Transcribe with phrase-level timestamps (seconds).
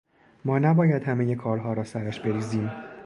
[0.45, 2.71] ما نباید همهٔ کارها را سرش بریزیم.